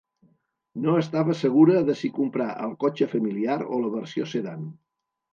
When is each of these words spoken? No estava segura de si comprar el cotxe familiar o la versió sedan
No 0.85 0.93
estava 1.01 1.35
segura 1.41 1.83
de 1.89 1.95
si 1.99 2.09
comprar 2.15 2.47
el 2.67 2.73
cotxe 2.85 3.07
familiar 3.11 3.59
o 3.77 3.83
la 3.83 3.91
versió 3.97 4.27
sedan 4.33 4.65